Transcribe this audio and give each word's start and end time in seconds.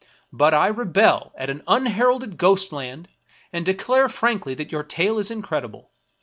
But 0.33 0.55
I 0.55 0.65
rebel 0.65 1.31
at 1.37 1.51
an 1.51 1.61
unheralded 1.67 2.35
ghostland, 2.39 3.07
and 3.53 3.63
declare 3.63 4.09
frankly 4.09 4.55
that 4.55 4.71
your 4.71 4.81
tale 4.81 5.19
is 5.19 5.29
incredible. 5.29 5.91